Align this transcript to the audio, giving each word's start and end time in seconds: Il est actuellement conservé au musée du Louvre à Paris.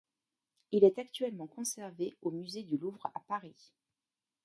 Il 0.71 0.83
est 0.83 0.97
actuellement 0.97 1.45
conservé 1.45 2.17
au 2.23 2.31
musée 2.31 2.63
du 2.63 2.75
Louvre 2.75 3.11
à 3.13 3.19
Paris. 3.19 3.71